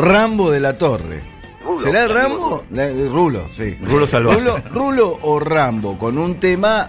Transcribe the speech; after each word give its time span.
Rambo 0.00 0.50
de 0.50 0.60
la 0.60 0.76
Torre. 0.78 1.22
Rulo, 1.64 1.78
¿Será 1.78 2.08
Rambo? 2.08 2.64
La- 2.70 2.88
Rulo, 2.88 3.46
sí. 3.56 3.76
Rulo 3.82 4.06
salvaje. 4.06 4.38
Rulo, 4.40 4.56
Rulo 4.72 5.18
o 5.22 5.38
Rambo, 5.40 5.98
con 5.98 6.18
un 6.18 6.40
tema 6.40 6.88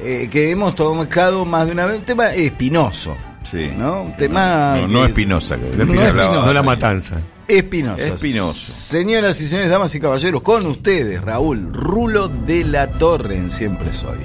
eh, 0.00 0.28
que 0.30 0.50
hemos 0.50 0.74
tocado 0.74 1.44
más 1.44 1.66
de 1.66 1.72
una 1.72 1.86
vez, 1.86 1.98
un 1.98 2.04
tema 2.04 2.28
espinoso. 2.32 3.16
Sí. 3.50 3.70
¿No? 3.76 4.02
Un 4.02 4.16
tema. 4.16 4.76
No, 4.80 4.88
no 4.88 5.00
que- 5.02 5.06
Espinosa. 5.08 5.56
que- 5.56 5.76
No. 5.76 5.82
Espinosa. 5.82 6.46
No 6.46 6.52
la 6.52 6.62
matanza. 6.62 7.16
Espinoso. 7.46 7.98
Espinoso. 8.02 8.52
Señoras 8.54 9.38
y 9.40 9.46
señores, 9.48 9.68
damas 9.70 9.94
y 9.94 10.00
caballeros, 10.00 10.40
con 10.42 10.64
ustedes, 10.66 11.20
Raúl 11.22 11.72
Rulo 11.74 12.28
de 12.28 12.64
la 12.64 12.90
Torre 12.92 13.36
en 13.36 13.50
Siempre 13.50 13.92
Soy. 13.92 14.16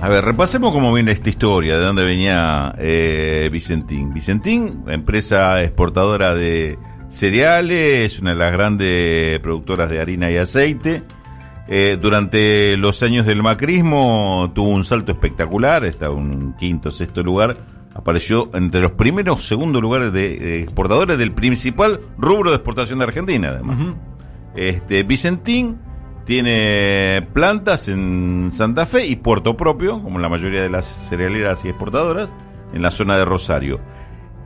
A 0.00 0.08
ver, 0.08 0.24
repasemos 0.24 0.72
cómo 0.72 0.94
viene 0.94 1.12
esta 1.12 1.28
historia, 1.28 1.76
de 1.76 1.84
dónde 1.84 2.02
venía 2.04 2.74
eh, 2.78 3.50
Vicentín. 3.52 4.14
Vicentín, 4.14 4.84
empresa 4.88 5.60
exportadora 5.62 6.34
de 6.34 6.78
cereales, 7.10 8.18
una 8.20 8.30
de 8.30 8.36
las 8.36 8.52
grandes 8.52 9.38
productoras 9.40 9.90
de 9.90 10.00
harina 10.00 10.30
y 10.30 10.38
aceite. 10.38 11.02
Eh, 11.68 11.98
durante 12.00 12.76
los 12.76 13.02
años 13.02 13.26
del 13.26 13.42
macrismo 13.42 14.50
tuvo 14.54 14.70
un 14.70 14.84
salto 14.84 15.12
espectacular, 15.12 15.84
en 15.84 16.08
un 16.08 16.54
quinto, 16.58 16.90
sexto 16.90 17.22
lugar. 17.22 17.56
Apareció 17.94 18.50
entre 18.54 18.80
los 18.80 18.92
primeros, 18.92 19.46
segundos 19.46 19.82
lugares 19.82 20.12
de, 20.12 20.38
de 20.38 20.62
exportadores 20.62 21.18
del 21.18 21.32
principal 21.32 22.00
rubro 22.16 22.50
de 22.50 22.56
exportación 22.56 23.00
de 23.00 23.04
Argentina, 23.04 23.48
además. 23.48 23.78
Este, 24.54 25.02
Vicentín 25.02 25.78
tiene 26.24 27.26
plantas 27.32 27.88
en 27.88 28.50
Santa 28.52 28.86
Fe 28.86 29.06
y 29.06 29.16
Puerto 29.16 29.56
Propio, 29.56 30.02
como 30.02 30.18
la 30.18 30.28
mayoría 30.28 30.62
de 30.62 30.70
las 30.70 30.86
cerealeras 30.86 31.64
y 31.64 31.68
exportadoras, 31.68 32.30
en 32.72 32.82
la 32.82 32.90
zona 32.90 33.16
de 33.16 33.24
Rosario. 33.24 33.80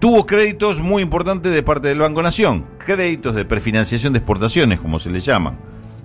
Tuvo 0.00 0.26
créditos 0.26 0.80
muy 0.80 1.02
importantes 1.02 1.50
de 1.52 1.62
parte 1.62 1.88
del 1.88 1.98
Banco 2.00 2.22
Nación, 2.22 2.66
créditos 2.84 3.34
de 3.34 3.44
prefinanciación 3.44 4.12
de 4.12 4.18
exportaciones, 4.18 4.80
como 4.80 4.98
se 4.98 5.10
le 5.10 5.20
llama. 5.20 5.54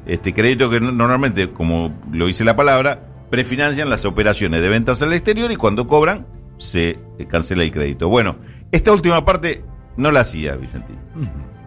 Este 0.05 0.33
crédito 0.33 0.69
que 0.69 0.79
no- 0.79 0.91
normalmente, 0.91 1.49
como 1.51 1.93
lo 2.11 2.27
dice 2.27 2.45
la 2.45 2.55
palabra, 2.55 3.07
prefinancian 3.29 3.89
las 3.89 4.05
operaciones 4.05 4.61
de 4.61 4.69
ventas 4.69 5.01
al 5.01 5.13
exterior 5.13 5.51
y 5.51 5.55
cuando 5.57 5.87
cobran 5.87 6.25
se 6.57 6.97
cancela 7.27 7.63
el 7.63 7.71
crédito. 7.71 8.07
Bueno, 8.09 8.37
esta 8.71 8.91
última 8.93 9.23
parte 9.25 9.63
no 9.97 10.11
la 10.11 10.21
hacía 10.21 10.55
Vicentín 10.55 10.97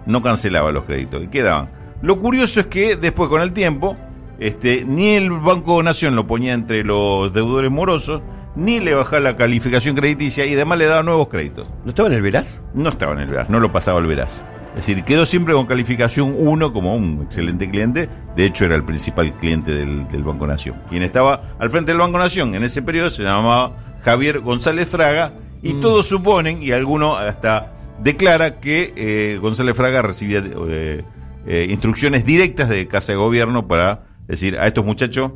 no 0.04 0.20
cancelaba 0.20 0.72
los 0.72 0.84
créditos 0.84 1.20
que 1.20 1.30
quedaban. 1.30 1.70
Lo 2.02 2.18
curioso 2.18 2.58
es 2.60 2.66
que 2.66 2.96
después 2.96 3.28
con 3.28 3.40
el 3.40 3.52
tiempo, 3.52 3.96
este, 4.40 4.84
ni 4.84 5.10
el 5.10 5.30
Banco 5.30 5.80
Nación 5.82 6.16
lo 6.16 6.26
ponía 6.26 6.54
entre 6.54 6.82
los 6.82 7.32
deudores 7.32 7.70
morosos, 7.70 8.20
ni 8.54 8.80
le 8.80 8.94
bajaba 8.94 9.20
la 9.20 9.36
calificación 9.36 9.96
crediticia 9.96 10.44
y 10.46 10.54
además 10.54 10.78
le 10.78 10.86
daba 10.86 11.02
nuevos 11.02 11.28
créditos. 11.28 11.68
¿No 11.84 11.90
estaba 11.90 12.08
en 12.08 12.14
el 12.14 12.22
Veraz? 12.22 12.60
No 12.74 12.90
estaba 12.90 13.12
en 13.12 13.20
el 13.20 13.28
Veraz, 13.28 13.48
no 13.48 13.60
lo 13.60 13.72
pasaba 13.72 14.00
el 14.00 14.06
Veraz. 14.06 14.44
Es 14.70 14.86
decir, 14.86 15.04
quedó 15.04 15.26
siempre 15.26 15.52
con 15.52 15.66
calificación 15.66 16.34
1 16.38 16.72
como 16.72 16.96
un 16.96 17.22
excelente 17.22 17.68
cliente. 17.68 18.08
De 18.34 18.46
hecho, 18.46 18.64
era 18.64 18.74
el 18.74 18.84
principal 18.84 19.34
cliente 19.34 19.72
del, 19.74 20.08
del 20.08 20.24
Banco 20.24 20.46
Nación. 20.46 20.76
Quien 20.88 21.02
estaba 21.02 21.54
al 21.58 21.68
frente 21.68 21.92
del 21.92 22.00
Banco 22.00 22.18
Nación 22.18 22.54
en 22.54 22.64
ese 22.64 22.80
periodo 22.80 23.10
se 23.10 23.22
llamaba 23.22 23.76
Javier 24.02 24.40
González 24.40 24.88
Fraga. 24.88 25.32
Y 25.64 25.74
todos 25.74 26.08
suponen, 26.08 26.60
y 26.60 26.72
alguno 26.72 27.16
hasta 27.16 27.74
declara, 28.02 28.58
que 28.58 28.92
eh, 28.96 29.38
González 29.40 29.76
Fraga 29.76 30.02
recibía 30.02 30.42
eh, 30.68 31.04
eh, 31.46 31.66
instrucciones 31.70 32.24
directas 32.24 32.68
de 32.68 32.88
Casa 32.88 33.12
de 33.12 33.18
Gobierno 33.18 33.68
para 33.68 34.06
decir 34.26 34.58
a 34.58 34.66
estos 34.66 34.84
muchachos 34.84 35.32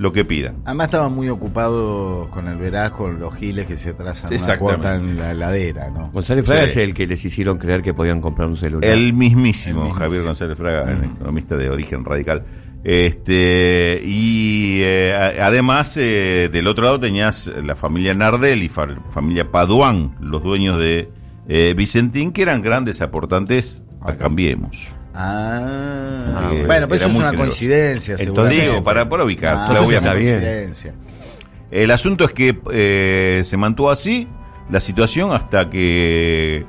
lo 0.00 0.12
que 0.12 0.24
pidan. 0.24 0.62
Además 0.64 0.86
estaban 0.86 1.12
muy 1.12 1.28
ocupados 1.28 2.28
con 2.30 2.48
el 2.48 2.56
veraz, 2.56 2.90
con 2.92 3.20
los 3.20 3.34
giles 3.34 3.66
que 3.66 3.76
se 3.76 3.90
atrasan 3.90 4.32
una 4.32 4.56
cuota 4.58 4.94
en 4.94 5.18
la 5.18 5.32
heladera, 5.32 5.90
¿no? 5.90 6.10
González 6.10 6.46
Fraga 6.46 6.62
Sí. 6.64 6.70
es 6.70 6.76
el 6.78 6.94
que 6.94 7.06
les 7.06 7.22
hicieron 7.22 7.58
creer 7.58 7.82
que 7.82 7.92
podían 7.92 8.22
comprar 8.22 8.48
un 8.48 8.56
celular. 8.56 8.90
El 8.90 9.12
mismísimo, 9.12 9.80
El 9.82 9.88
mismísimo. 9.88 9.92
Javier 9.92 10.22
González 10.24 10.56
Fraga, 10.56 10.84
un 10.84 11.04
economista 11.04 11.56
de 11.56 11.68
origen 11.68 12.02
radical. 12.04 12.44
Este 12.82 14.00
y 14.02 14.78
eh, 14.82 15.12
además 15.40 15.94
eh, 15.98 16.48
del 16.50 16.66
otro 16.66 16.84
lado 16.84 16.98
tenías 16.98 17.46
la 17.62 17.76
familia 17.76 18.14
Nardel 18.14 18.62
y 18.62 18.68
fa- 18.70 18.86
familia 19.10 19.50
Paduán, 19.50 20.16
los 20.20 20.42
dueños 20.42 20.78
de 20.78 21.10
eh, 21.46 21.74
Vicentín, 21.76 22.32
que 22.32 22.40
eran 22.40 22.62
grandes 22.62 23.02
aportantes 23.02 23.82
a 24.00 24.14
Cambiemos. 24.14 24.96
Ah, 25.14 26.50
Eh, 26.54 26.64
bueno, 26.66 26.88
pues 26.88 27.00
eso 27.00 27.10
es 27.10 27.16
una 27.16 27.26
generoso. 27.30 27.42
coincidencia, 27.48 28.16
Entonces. 28.18 28.62
Digo, 28.70 28.84
para, 28.84 29.08
para 29.08 29.24
ubicarse, 29.24 29.64
Ah, 29.68 29.72
la 29.74 29.80
voy 29.80 29.94
a- 29.94 29.98
está 29.98 30.14
bien. 30.14 30.34
coincidencia. 30.38 30.94
El 31.70 31.90
asunto 31.90 32.24
es 32.24 32.32
que 32.32 32.58
eh, 32.72 33.42
se 33.44 33.56
mantuvo 33.56 33.90
así 33.90 34.26
la 34.70 34.80
situación 34.80 35.32
hasta 35.32 35.68
que 35.70 36.64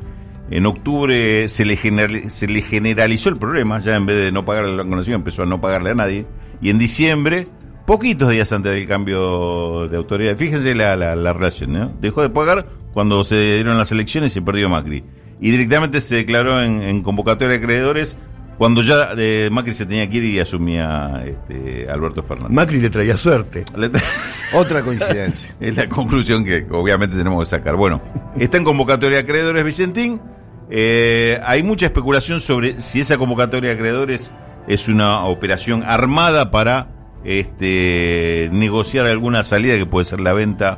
en 0.50 0.66
octubre 0.66 1.48
se 1.50 1.66
le, 1.66 1.76
general- 1.78 2.30
se 2.30 2.48
le 2.48 2.62
generalizó 2.62 3.30
el 3.30 3.38
problema, 3.38 3.80
ya 3.80 3.96
en 3.96 4.06
vez 4.06 4.26
de 4.26 4.32
no 4.32 4.44
pagarle 4.46 4.76
la 4.76 4.84
Nación 4.84 5.16
empezó 5.16 5.44
a 5.44 5.46
no 5.46 5.62
pagarle 5.62 5.92
a 5.92 5.96
nadie, 5.96 6.26
y 6.62 6.70
en 6.70 6.78
diciembre, 6.78 7.48
poquitos 7.86 8.30
días 8.30 8.52
antes 8.52 8.74
del 8.74 8.88
cambio 8.88 9.88
de 9.88 9.98
autoridad, 9.98 10.36
fíjense 10.38 10.76
la, 10.76 10.96
la- 10.96 11.16
la 11.16 11.34
relación, 11.34 11.72
¿no? 11.74 11.92
dejó 12.02 12.22
de 12.22 12.30
pagar 12.30 12.68
cuando 12.94 13.24
se 13.24 13.36
dieron 13.56 13.78
las 13.78 13.92
elecciones 13.92 14.36
y 14.36 14.42
perdió 14.42 14.68
Macri, 14.70 15.04
y 15.40 15.52
directamente 15.52 16.02
se 16.02 16.16
declaró 16.16 16.62
en, 16.62 16.82
en 16.84 17.02
convocatoria 17.02 17.58
de 17.58 17.64
acreedores 17.64 18.18
cuando 18.58 18.82
ya 18.82 19.10
eh, 19.18 19.50
Macri 19.52 19.74
se 19.74 19.86
tenía 19.86 20.08
que 20.10 20.18
ir 20.18 20.24
y 20.26 20.40
asumía 20.40 21.24
este, 21.26 21.90
Alberto 21.90 22.22
Fernández. 22.24 22.52
Macri 22.52 22.80
le 22.80 22.90
traía 22.90 23.18
suerte. 23.18 23.66
Otra 24.54 24.82
coincidencia. 24.82 25.56
Es 25.60 25.76
la 25.76 25.88
conclusión 25.90 26.44
que 26.46 26.66
obviamente 26.72 27.16
tenemos 27.16 27.40
que 27.44 27.50
sacar. 27.58 27.76
Bueno, 27.76 28.02
está 28.38 28.58
en 28.58 28.64
convocatoria 28.64 29.18
de 29.18 29.24
acreedores 29.24 29.64
Vicentín. 29.66 30.22
Eh, 30.70 31.40
hay 31.44 31.64
mucha 31.64 31.88
especulación 31.88 32.40
sobre 32.40 32.80
si 32.82 33.02
esa 33.02 33.18
convocatoria 33.18 33.70
de 33.72 33.76
acreedores 33.76 34.32
es 34.68 34.88
una 34.88 35.26
operación 35.26 35.84
armada 35.84 36.52
para 36.52 36.88
este, 37.26 38.50
negociar 38.54 39.06
alguna 39.08 39.44
salida 39.44 39.76
que 39.78 39.86
puede 39.86 40.06
ser 40.06 40.20
la 40.22 40.34
venta 40.34 40.78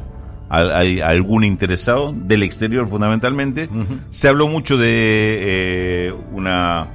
a, 0.50 0.60
a- 0.60 0.80
a 0.82 1.10
algún 1.10 1.44
interesado 1.44 2.14
del 2.14 2.44
exterior 2.44 2.88
fundamentalmente. 2.90 3.70
Se 4.10 4.28
habló 4.30 4.48
mucho 4.48 4.78
de 4.78 4.88
eh, 4.90 6.14
una 6.32 6.88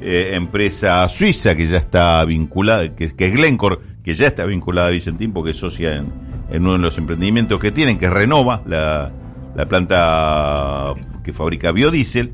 eh, 0.00 0.30
empresa 0.34 1.08
suiza 1.08 1.54
que 1.54 1.66
ya 1.68 1.78
está 1.78 2.24
vinculada, 2.24 2.94
que, 2.94 3.04
es 3.04 3.16
Glencore, 3.16 3.78
que 4.04 4.14
ya 4.14 4.26
está 4.26 4.44
vinculada 4.44 4.88
a 4.88 4.90
Vicentín 4.90 5.32
porque 5.32 5.52
es 5.52 5.56
socia 5.56 5.96
en, 5.96 6.12
uno 6.60 6.72
de 6.72 6.78
los 6.78 6.98
emprendimientos 6.98 7.58
que 7.60 7.72
tienen, 7.72 7.98
que 7.98 8.06
es 8.06 8.12
Renova, 8.12 8.62
la, 8.66 9.10
la 9.54 9.66
planta 9.66 10.94
que 11.24 11.32
fabrica 11.32 11.72
biodiesel. 11.72 12.32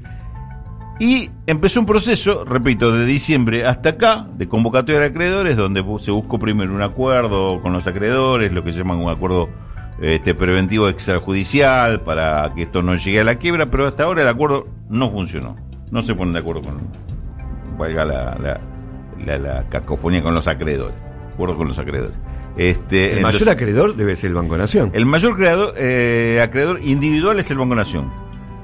Y 0.98 1.30
empezó 1.46 1.80
un 1.80 1.86
proceso, 1.86 2.44
repito, 2.44 2.92
de 2.92 3.06
diciembre 3.06 3.66
hasta 3.66 3.90
acá, 3.90 4.26
de 4.36 4.46
convocatoria 4.46 5.00
de 5.00 5.06
acreedores, 5.06 5.56
donde 5.56 5.84
se 6.00 6.10
buscó 6.10 6.38
primero 6.38 6.74
un 6.74 6.82
acuerdo 6.82 7.60
con 7.62 7.72
los 7.72 7.86
acreedores, 7.86 8.52
lo 8.52 8.62
que 8.62 8.72
se 8.72 8.78
llama 8.78 8.94
un 8.96 9.10
acuerdo 9.10 9.48
este, 10.00 10.34
preventivo 10.34 10.88
extrajudicial, 10.88 12.02
para 12.02 12.52
que 12.54 12.62
esto 12.62 12.82
no 12.82 12.96
llegue 12.96 13.20
a 13.20 13.24
la 13.24 13.36
quiebra, 13.36 13.70
pero 13.70 13.86
hasta 13.86 14.04
ahora 14.04 14.22
el 14.22 14.28
acuerdo 14.28 14.68
no 14.90 15.10
funcionó. 15.10 15.56
No 15.90 16.02
se 16.02 16.14
ponen 16.14 16.34
de 16.34 16.40
acuerdo 16.40 16.62
con, 16.62 16.80
valga 17.82 18.04
la, 18.04 18.36
la, 18.40 18.60
la- 19.24 19.38
la 19.38 19.64
cacofonía 19.68 20.22
con 20.22 20.34
los 20.34 20.48
acreedores. 20.48 20.96
Acuerdo 21.34 21.56
con 21.56 21.68
los 21.68 21.78
acreedores. 21.78 22.16
Este, 22.56 23.12
El 23.12 23.18
entonces- 23.18 23.40
mayor 23.40 23.48
acreedor 23.54 23.96
debe 23.96 24.16
ser 24.16 24.28
el 24.30 24.34
Banco 24.34 24.56
Nación. 24.58 24.90
el 24.94 25.06
mayor 25.06 25.36
creador, 25.36 25.74
eh, 25.78 26.40
acreedor 26.42 26.80
individual 26.82 27.38
es 27.38 27.50
el 27.50 27.58
Banco 27.58 27.74
Nación. 27.74 28.10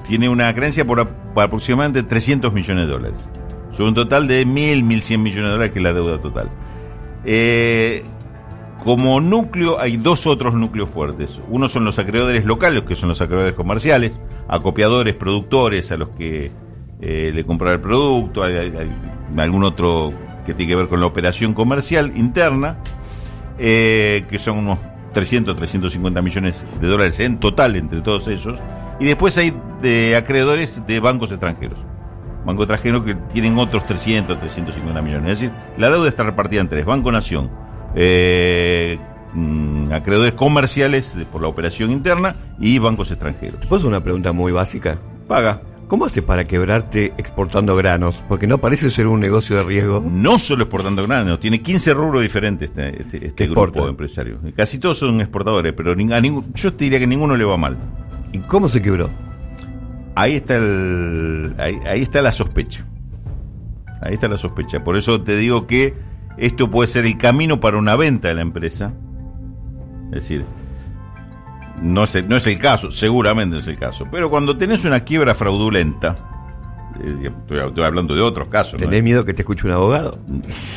Tiene 0.07 0.29
una 0.29 0.53
creencia 0.53 0.85
por 0.85 0.99
aproximadamente 1.35 2.03
300 2.03 2.53
millones 2.53 2.85
de 2.87 2.91
dólares. 2.91 3.29
Sobre 3.71 3.89
un 3.89 3.95
total 3.95 4.27
de 4.27 4.45
1.000, 4.45 4.83
1.100 4.83 5.17
millones 5.19 5.45
de 5.45 5.51
dólares, 5.51 5.71
que 5.73 5.79
es 5.79 5.83
la 5.83 5.93
deuda 5.93 6.19
total. 6.21 6.49
Eh, 7.25 8.03
como 8.83 9.19
núcleo 9.21 9.79
hay 9.79 9.97
dos 9.97 10.25
otros 10.27 10.53
núcleos 10.53 10.89
fuertes. 10.89 11.41
Uno 11.49 11.67
son 11.67 11.83
los 11.85 11.99
acreedores 11.99 12.45
locales, 12.45 12.83
que 12.83 12.95
son 12.95 13.09
los 13.09 13.21
acreedores 13.21 13.53
comerciales, 13.53 14.19
acopiadores, 14.47 15.15
productores 15.15 15.91
a 15.91 15.97
los 15.97 16.09
que 16.09 16.51
eh, 17.01 17.31
le 17.33 17.45
comprar 17.45 17.73
el 17.75 17.81
producto, 17.81 18.43
hay, 18.43 18.55
hay- 18.55 18.73
hay 18.77 18.91
algún 19.39 19.63
otro 19.63 20.13
que 20.45 20.53
tiene 20.53 20.69
que 20.71 20.75
ver 20.75 20.87
con 20.87 20.99
la 20.99 21.05
operación 21.05 21.53
comercial 21.53 22.11
interna, 22.15 22.77
eh, 23.57 24.25
que 24.29 24.39
son 24.39 24.57
unos 24.59 24.79
300, 25.13 25.55
350 25.55 26.21
millones 26.21 26.65
de 26.79 26.87
dólares 26.87 27.19
en 27.19 27.39
total 27.39 27.75
entre 27.75 28.01
todos 28.01 28.27
ellos. 28.27 28.59
Y 28.99 29.05
después 29.05 29.37
hay 29.37 29.53
de 29.81 30.15
acreedores 30.15 30.83
de 30.85 30.99
bancos 30.99 31.31
extranjeros. 31.31 31.79
Bancos 32.45 32.63
extranjeros 32.63 33.03
que 33.03 33.15
tienen 33.15 33.57
otros 33.57 33.85
300, 33.85 34.39
350 34.39 35.01
millones. 35.01 35.33
Es 35.33 35.39
decir, 35.39 35.51
la 35.77 35.89
deuda 35.89 36.09
está 36.09 36.23
repartida 36.23 36.61
en 36.61 36.69
tres. 36.69 36.85
Banco 36.85 37.11
Nación, 37.11 37.49
eh, 37.95 38.97
mm, 39.33 39.91
acreedores 39.93 40.33
comerciales 40.33 41.15
por 41.31 41.41
la 41.41 41.47
operación 41.47 41.91
interna 41.91 42.35
y 42.59 42.79
bancos 42.79 43.11
extranjeros. 43.11 43.59
¿Puedo 43.67 43.77
hacer 43.77 43.87
una 43.87 44.03
pregunta 44.03 44.31
muy 44.31 44.51
básica? 44.51 44.97
Paga. 45.27 45.61
¿Cómo 45.89 46.05
haces 46.05 46.23
para 46.23 46.45
quebrarte 46.45 47.13
exportando 47.17 47.75
granos? 47.75 48.23
Porque 48.29 48.45
no 48.47 48.59
parece 48.59 48.89
ser 48.91 49.07
un 49.07 49.19
negocio 49.19 49.57
de 49.57 49.63
riesgo. 49.63 50.01
No 50.07 50.39
solo 50.39 50.63
exportando 50.63 51.05
granos, 51.05 51.39
tiene 51.41 51.61
15 51.61 51.93
rubros 51.93 52.21
diferentes 52.21 52.69
este, 52.69 53.01
este- 53.01 53.17
este 53.17 53.33
¿Qué 53.33 53.45
grupo 53.47 53.63
exporta? 53.63 53.83
de 53.85 53.89
empresarios. 53.89 54.39
Casi 54.55 54.77
todos 54.79 54.97
son 54.99 55.19
exportadores, 55.19 55.73
pero 55.75 55.91
a 55.93 55.95
ningún- 55.95 56.53
yo 56.53 56.71
te 56.73 56.85
diría 56.85 56.99
que 56.99 57.07
ninguno 57.07 57.35
le 57.35 57.43
va 57.43 57.57
mal. 57.57 57.75
¿Y 58.31 58.37
cómo 58.39 58.69
se 58.69 58.81
quebró? 58.81 59.09
ahí 60.15 60.35
está 60.35 60.57
el, 60.57 61.55
ahí, 61.57 61.79
ahí 61.85 62.01
está 62.01 62.21
la 62.21 62.31
sospecha. 62.33 62.85
Ahí 64.01 64.13
está 64.15 64.27
la 64.27 64.37
sospecha. 64.37 64.83
Por 64.83 64.97
eso 64.97 65.21
te 65.23 65.37
digo 65.37 65.65
que 65.65 65.93
esto 66.37 66.69
puede 66.69 66.87
ser 66.87 67.05
el 67.05 67.17
camino 67.17 67.59
para 67.61 67.77
una 67.77 67.95
venta 67.95 68.27
de 68.27 68.35
la 68.35 68.41
empresa. 68.41 68.93
Es 70.07 70.15
decir, 70.23 70.45
no 71.81 72.03
es, 72.03 72.27
no 72.27 72.37
es 72.37 72.47
el 72.47 72.59
caso, 72.59 72.91
seguramente 72.91 73.53
no 73.55 73.59
es 73.59 73.67
el 73.67 73.77
caso. 73.77 74.05
Pero 74.11 74.29
cuando 74.29 74.57
tenés 74.57 74.85
una 74.85 75.01
quiebra 75.01 75.33
fraudulenta, 75.35 76.15
eh, 77.03 77.29
estoy, 77.41 77.59
estoy 77.59 77.83
hablando 77.83 78.15
de 78.15 78.21
otros 78.21 78.47
casos. 78.49 78.73
¿no? 78.73 78.79
¿Tenés 78.87 79.03
miedo 79.03 79.23
que 79.25 79.33
te 79.33 79.41
escuche 79.43 79.65
un 79.67 79.73
abogado? 79.73 80.19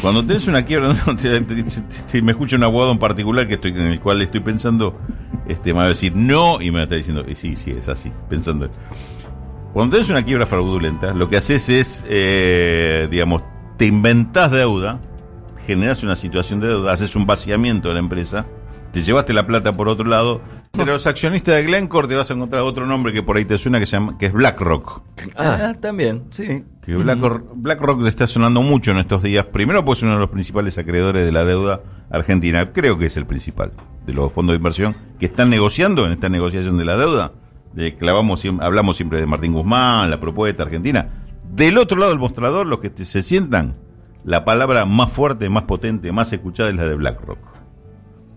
Cuando 0.00 0.24
tenés 0.24 0.46
una 0.48 0.64
quiebra, 0.64 0.94
no, 1.06 1.16
te- 1.16 1.40
te- 1.40 1.62
te- 1.62 1.70
si 2.06 2.22
me 2.22 2.32
escucha 2.32 2.56
un 2.56 2.64
abogado 2.64 2.92
en 2.92 2.98
particular 2.98 3.46
que 3.48 3.54
estoy, 3.54 3.70
en 3.72 3.86
el 3.86 4.00
cual 4.00 4.22
estoy 4.22 4.40
pensando, 4.40 4.98
este, 5.48 5.72
me 5.72 5.78
va 5.80 5.84
a 5.84 5.88
decir 5.88 6.14
no 6.14 6.60
y 6.60 6.66
me 6.70 6.74
va 6.76 6.80
a 6.80 6.82
estar 6.84 6.98
diciendo, 6.98 7.24
y 7.26 7.34
sí, 7.34 7.56
sí, 7.56 7.72
es 7.72 7.88
así, 7.88 8.10
pensando. 8.28 8.70
Cuando 9.72 9.96
tenés 9.96 10.10
una 10.10 10.22
quiebra 10.22 10.44
fraudulenta, 10.46 11.14
lo 11.14 11.28
que 11.30 11.38
haces 11.38 11.68
es, 11.70 12.04
eh, 12.08 13.08
digamos, 13.10 13.42
te 13.78 13.86
inventás 13.86 14.50
deuda, 14.50 15.00
generas 15.66 16.02
una 16.02 16.14
situación 16.14 16.60
de 16.60 16.68
deuda, 16.68 16.92
haces 16.92 17.16
un 17.16 17.24
vaciamiento 17.26 17.88
de 17.88 17.94
la 17.94 18.00
empresa, 18.00 18.46
te 18.92 19.02
llevaste 19.02 19.32
la 19.32 19.46
plata 19.46 19.74
por 19.76 19.88
otro 19.88 20.04
lado. 20.06 20.42
Entre 20.74 20.90
los 20.90 21.06
accionistas 21.06 21.54
de 21.56 21.64
Glencore 21.64 22.08
te 22.08 22.14
vas 22.14 22.30
a 22.30 22.34
encontrar 22.34 22.62
otro 22.62 22.86
nombre 22.86 23.12
que 23.12 23.22
por 23.22 23.36
ahí 23.36 23.44
te 23.44 23.58
suena 23.58 23.78
que 23.78 23.84
se 23.84 23.92
llama, 23.92 24.16
que 24.16 24.24
es 24.26 24.32
BlackRock. 24.32 25.02
Ah, 25.36 25.74
también, 25.78 26.24
sí. 26.30 26.64
Que 26.82 26.94
BlackRock, 26.96 27.52
BlackRock 27.56 28.06
está 28.06 28.26
sonando 28.26 28.62
mucho 28.62 28.90
en 28.92 28.96
estos 28.96 29.22
días. 29.22 29.44
Primero, 29.44 29.84
pues 29.84 29.98
es 29.98 30.04
uno 30.04 30.14
de 30.14 30.20
los 30.20 30.30
principales 30.30 30.78
acreedores 30.78 31.26
de 31.26 31.30
la 31.32 31.44
deuda 31.44 31.82
argentina. 32.10 32.72
Creo 32.72 32.96
que 32.96 33.04
es 33.06 33.16
el 33.18 33.26
principal 33.26 33.72
de 34.06 34.14
los 34.14 34.32
fondos 34.32 34.54
de 34.54 34.56
inversión 34.56 34.96
que 35.20 35.26
están 35.26 35.50
negociando 35.50 36.06
en 36.06 36.12
esta 36.12 36.30
negociación 36.30 36.78
de 36.78 36.86
la 36.86 36.96
deuda. 36.96 37.32
De, 37.74 37.94
clavamos, 37.96 38.42
siem- 38.42 38.62
hablamos 38.62 38.96
siempre 38.96 39.20
de 39.20 39.26
Martín 39.26 39.52
Guzmán, 39.52 40.08
la 40.08 40.20
propuesta 40.20 40.62
argentina. 40.62 41.26
Del 41.50 41.76
otro 41.76 41.98
lado 41.98 42.12
del 42.12 42.18
mostrador, 42.18 42.66
los 42.66 42.80
que 42.80 42.88
te- 42.88 43.04
se 43.04 43.20
sientan, 43.20 43.76
la 44.24 44.46
palabra 44.46 44.86
más 44.86 45.12
fuerte, 45.12 45.50
más 45.50 45.64
potente, 45.64 46.12
más 46.12 46.32
escuchada 46.32 46.70
es 46.70 46.76
la 46.76 46.86
de 46.88 46.94
BlackRock. 46.94 47.38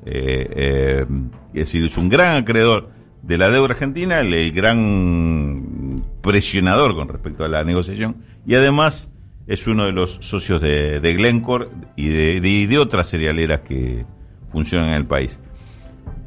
Eh, 0.06 0.48
eh, 0.52 1.06
es 1.54 1.60
decir, 1.60 1.84
es 1.84 1.98
un 1.98 2.10
gran 2.10 2.38
acreedor 2.38 2.90
de 3.24 3.38
la 3.38 3.50
deuda 3.50 3.72
argentina, 3.72 4.20
el, 4.20 4.52
gran 4.52 6.02
presionador 6.22 6.96
con 6.96 7.08
respecto 7.08 7.44
a 7.44 7.48
la 7.48 7.64
negociación, 7.64 8.18
y 8.46 8.54
además 8.54 9.12
es 9.48 9.66
uno 9.68 9.86
de 9.86 9.92
los 9.92 10.18
socios 10.22 10.62
de, 10.62 11.00
Glencore 11.18 11.70
y 11.96 12.10
de, 12.10 12.40
de- 12.68 12.78
otras 12.78 13.10
cerealeras 13.10 13.62
que 13.62 14.06
funcionan 14.52 14.90
en 14.90 14.96
el 14.96 15.06
país. 15.06 15.40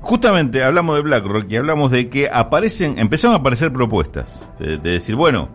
Justamente 0.00 0.62
hablamos 0.62 0.96
de 0.96 1.02
BlackRock 1.02 1.50
y 1.50 1.56
hablamos 1.56 1.90
de 1.90 2.08
que 2.08 2.28
aparecen, 2.32 2.98
empezaron 2.98 3.34
a 3.34 3.38
aparecer 3.40 3.72
propuestas, 3.72 4.48
de 4.58 4.78
decir, 4.78 5.14
bueno, 5.14 5.50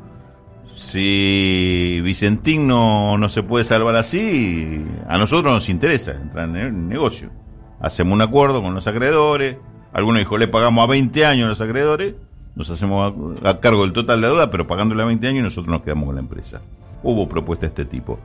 si 0.74 2.02
Vicentín 2.04 2.68
no, 2.68 3.18
no 3.18 3.30
se 3.30 3.44
puede 3.44 3.66
salvar 3.66 3.96
así, 3.96 4.86
a 5.08 5.18
nosotros 5.18 5.54
nos 5.54 5.70
interesa 5.70 6.12
entrar 6.12 6.50
en 6.50 6.56
el 6.56 6.88
negocio. 6.88 7.43
Hacemos 7.84 8.14
un 8.14 8.22
acuerdo 8.22 8.62
con 8.62 8.74
los 8.74 8.88
acreedores, 8.88 9.58
algunos 9.92 10.22
dijo, 10.22 10.38
le 10.38 10.48
pagamos 10.48 10.86
a 10.86 10.88
20 10.88 11.26
años 11.26 11.46
a 11.48 11.50
los 11.50 11.60
acreedores, 11.62 12.16
nos 12.56 12.70
hacemos 12.70 13.14
a, 13.44 13.60
cargo 13.60 13.82
del 13.82 13.92
total 13.92 14.22
de 14.22 14.28
deuda, 14.28 14.50
pero 14.50 14.66
pagándole 14.66 15.04
a 15.04 15.06
20 15.06 15.28
años 15.28 15.40
y 15.40 15.44
nosotros 15.44 15.70
nos 15.70 15.82
quedamos 15.82 16.06
con 16.06 16.16
la 16.16 16.22
empresa. 16.22 16.62
Hubo 17.04 17.28
propuestas 17.28 17.76
de 17.76 17.82
este 17.84 17.98
tipo. 17.98 18.20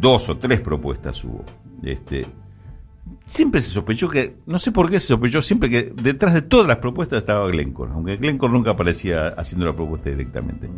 Dos 0.00 0.26
o 0.30 0.38
tres 0.38 0.60
propuestas 0.60 1.22
hubo. 1.22 1.44
Este, 1.82 2.26
siempre 3.26 3.60
se 3.60 3.70
sospechó 3.70 4.08
que, 4.08 4.38
no 4.46 4.58
sé 4.58 4.72
por 4.72 4.88
qué 4.88 4.98
se 4.98 5.08
sospechó, 5.08 5.42
siempre 5.42 5.68
que 5.68 5.92
detrás 5.94 6.32
de 6.32 6.40
todas 6.40 6.66
las 6.66 6.78
propuestas 6.78 7.18
estaba 7.18 7.46
Glencore, 7.48 7.92
aunque 7.92 8.16
Glencore 8.16 8.54
nunca 8.54 8.70
aparecía 8.70 9.28
haciendo 9.36 9.66
la 9.66 9.74
propuesta 9.74 10.08
directamente. 10.08 10.70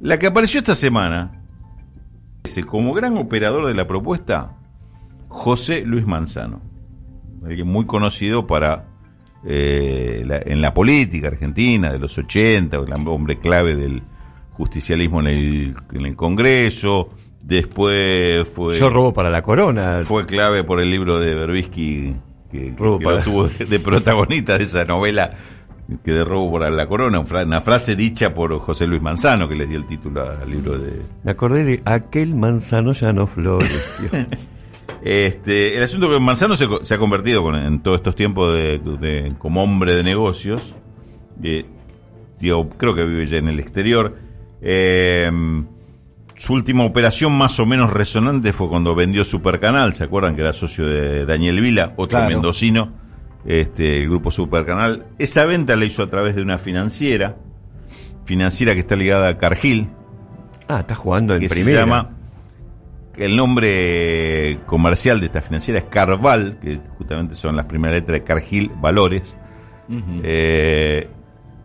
La 0.00 0.18
que 0.18 0.26
apareció 0.26 0.60
esta 0.60 0.74
semana, 0.74 1.42
como 2.66 2.94
gran 2.94 3.18
operador 3.18 3.66
de 3.66 3.74
la 3.74 3.86
propuesta, 3.86 4.56
José 5.28 5.82
Luis 5.84 6.06
Manzano, 6.06 6.62
alguien 7.44 7.66
muy 7.68 7.86
conocido 7.86 8.46
para 8.46 8.86
eh, 9.44 10.22
la- 10.26 10.40
en 10.44 10.60
la 10.60 10.74
política 10.74 11.28
argentina 11.28 11.90
de 11.92 11.98
los 11.98 12.16
80, 12.18 12.76
el 12.76 12.92
hombre 13.08 13.38
clave 13.38 13.74
del 13.76 14.02
justicialismo 14.52 15.20
en 15.20 15.26
el, 15.28 15.74
en 15.92 16.06
el 16.06 16.14
Congreso, 16.16 17.08
después 17.42 18.46
fue 18.48 18.78
Yo 18.78 18.90
robo 18.90 19.14
para 19.14 19.30
la 19.30 19.42
corona. 19.42 20.00
fue 20.04 20.26
clave 20.26 20.64
por 20.64 20.80
el 20.80 20.90
libro 20.90 21.18
de 21.18 21.34
Berbisky 21.34 22.14
que, 22.50 22.72
que- 22.72 22.74
Robo 22.76 22.98
que 22.98 23.04
para- 23.06 23.16
lo 23.18 23.22
tuvo 23.22 23.48
de, 23.48 23.64
de 23.64 23.80
protagonista 23.80 24.58
de 24.58 24.64
esa 24.64 24.84
novela 24.84 25.34
que 26.04 26.12
de 26.12 26.24
robo 26.24 26.50
por 26.52 26.70
la 26.70 26.86
corona, 26.86 27.18
una 27.20 27.60
frase 27.62 27.96
dicha 27.96 28.32
por 28.32 28.56
José 28.60 28.86
Luis 28.86 29.02
Manzano 29.02 29.48
que 29.48 29.56
le 29.56 29.66
dio 29.66 29.76
el 29.78 29.86
título 29.86 30.22
al 30.22 30.48
libro 30.48 30.78
de... 30.78 31.02
Me 31.24 31.32
acordé 31.32 31.64
de 31.64 31.82
aquel 31.84 32.36
manzano 32.36 32.92
ya 32.92 33.12
no 33.12 33.26
floreció. 33.26 34.08
Este, 35.02 35.76
el 35.76 35.82
asunto 35.82 36.10
que 36.10 36.18
Manzano 36.20 36.54
se, 36.54 36.94
ha 36.94 36.98
convertido 36.98 37.42
con- 37.42 37.54
en 37.56 37.80
todos 37.82 37.96
estos 37.98 38.14
tiempos 38.14 38.52
de, 38.54 38.78
de- 38.78 39.34
como 39.38 39.62
hombre 39.62 39.94
de 39.94 40.02
negocios, 40.02 40.74
eh, 41.42 41.64
creo 42.76 42.94
que 42.94 43.04
vive 43.04 43.26
ya 43.26 43.38
en 43.38 43.48
el 43.48 43.58
exterior. 43.60 44.16
Eh, 44.60 45.30
su 46.36 46.52
última 46.54 46.84
operación 46.84 47.32
más 47.36 47.58
o 47.60 47.66
menos 47.66 47.92
resonante 47.92 48.52
fue 48.52 48.68
cuando 48.68 48.94
vendió 48.94 49.24
Supercanal, 49.24 49.94
¿se 49.94 50.04
acuerdan 50.04 50.34
que 50.36 50.42
era 50.42 50.52
socio 50.52 50.86
de 50.86 51.24
Daniel 51.26 51.60
Vila, 51.60 51.92
otro 51.96 52.18
Claro. 52.18 52.34
mendocino, 52.34 52.92
este, 53.44 54.02
el 54.02 54.08
grupo 54.08 54.30
Supercanal? 54.30 55.06
Esa 55.18 55.44
venta 55.44 55.76
la 55.76 55.84
hizo 55.84 56.02
a 56.02 56.08
través 56.10 56.34
de 56.36 56.42
una 56.42 56.56
financiera, 56.58 57.36
financiera 58.24 58.74
que 58.74 58.80
está 58.80 58.96
ligada 58.96 59.28
a 59.28 59.38
Cargill, 59.38 59.88
ah, 60.68 60.80
está 60.80 60.94
jugando 60.94 61.34
en 61.34 61.40
que 61.40 61.48
primera. 61.48 61.80
se 61.80 61.86
llama 61.86 62.10
el 63.16 63.36
nombre 63.36 64.58
comercial 64.66 65.20
de 65.20 65.26
esta 65.26 65.42
financiera 65.42 65.80
es 65.80 65.86
Carval, 65.86 66.58
que 66.60 66.80
justamente 66.98 67.34
son 67.34 67.56
las 67.56 67.66
primeras 67.66 68.00
letras 68.00 68.18
de 68.20 68.24
Cargill 68.24 68.70
Valores. 68.80 69.36
Eh, 70.22 71.08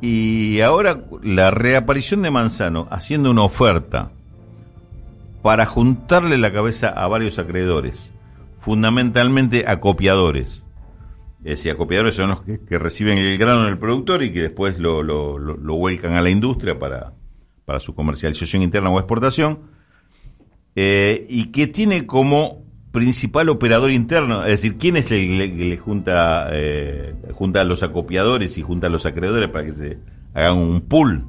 y 0.02 0.60
ahora 0.62 1.04
la 1.24 1.52
reaparición 1.52 2.22
de 2.24 2.32
Manzano 2.32 2.88
haciendo 2.92 3.30
una 3.32 3.44
oferta 3.44 4.12
para 5.42 5.66
juntarle 5.66 6.38
la 6.38 6.52
cabeza 6.52 6.90
a 6.90 7.08
varios 7.08 7.38
acreedores, 7.40 8.12
fundamentalmente 8.60 9.66
acopiadores. 9.68 10.64
Es 11.44 11.52
decir, 11.60 11.72
acopiadores 11.74 12.16
son 12.16 12.32
los 12.32 12.42
que, 12.42 12.60
que 12.60 12.80
reciben 12.80 13.20
el 13.20 13.38
grano 13.38 13.66
del 13.66 13.78
productor 13.78 14.24
y 14.24 14.34
que 14.34 14.42
después 14.42 14.80
lo, 14.80 15.04
lo, 15.04 15.38
lo- 15.38 15.56
lo 15.58 15.76
vuelcan 15.76 16.14
a 16.14 16.22
la 16.22 16.32
industria 16.32 16.80
para, 16.80 17.14
para 17.66 17.80
su 17.80 17.94
comercialización 17.94 18.64
interna 18.64 18.90
o 18.90 18.98
exportación, 18.98 19.60
eh, 20.76 21.26
y 21.30 21.46
que 21.52 21.68
tiene 21.68 22.06
como 22.06 22.64
principal 22.92 23.50
operador 23.50 23.92
interno, 23.92 24.44
es 24.46 24.52
decir, 24.62 24.78
quién 24.78 24.96
es 24.98 25.12
el 25.12 25.28
que 25.28 25.38
le, 25.38 25.48
le 25.70 25.78
junta, 25.78 26.48
eh, 26.52 27.14
junta 27.34 27.62
a 27.62 27.64
los 27.66 27.84
acopiadores 27.84 28.58
y 28.58 28.62
junta 28.62 28.88
a 28.88 28.90
los 28.90 29.06
acreedores 29.06 29.50
para 29.50 29.66
que 29.66 29.74
se 29.74 29.98
hagan 30.34 30.58
un 30.58 30.82
pool. 30.82 31.26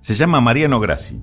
Se 0.00 0.14
llama 0.14 0.40
Mariano 0.40 0.78
Grassi. 0.78 1.20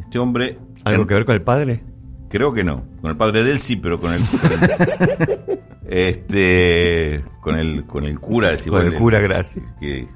Este 0.00 0.18
hombre... 0.18 0.58
¿Algo 0.84 1.06
que 1.06 1.14
ver 1.14 1.24
con 1.24 1.34
el 1.34 1.42
padre? 1.42 1.82
Creo 2.28 2.52
que 2.52 2.62
no. 2.64 2.84
Con 3.00 3.10
el 3.10 3.16
padre 3.16 3.42
de 3.44 3.52
él 3.52 3.60
sí, 3.60 3.76
pero 3.76 3.98
con 4.00 4.12
el. 4.12 4.20
con 4.22 4.52
el- 4.52 5.58
este. 5.88 7.24
Con 7.40 7.56
el, 7.56 7.84
con 7.84 8.04
el 8.04 8.18
cura. 8.20 8.50
decir, 8.50 8.72
Con 8.72 8.84
el 8.86 8.94
cura 8.94 9.20
Grassi. 9.20 9.60
Que, 9.80 10.06